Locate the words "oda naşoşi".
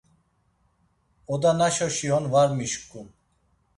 1.33-2.07